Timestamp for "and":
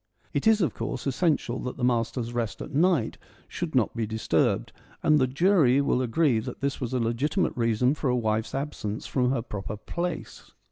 5.03-5.19